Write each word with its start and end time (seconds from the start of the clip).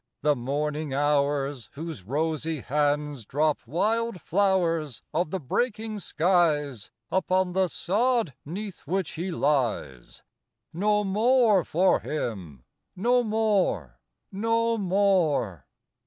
The 0.23 0.35
Morning 0.35 0.95
Hours, 0.95 1.69
whose 1.73 2.01
rosy 2.01 2.61
hands 2.61 3.23
Drop 3.23 3.59
wild 3.67 4.19
flowers 4.19 5.03
of 5.13 5.29
the 5.29 5.39
breaking 5.39 5.99
skies 5.99 6.89
Upon 7.11 7.53
the 7.53 7.67
sod 7.67 8.33
'neath 8.43 8.79
which 8.87 9.11
he 9.11 9.29
lies. 9.29 10.23
No 10.73 11.03
more 11.03 11.63
for 11.63 11.99
him! 11.99 12.63
No 12.95 13.21
more! 13.23 13.99
no 14.31 14.75
more! 14.75 15.67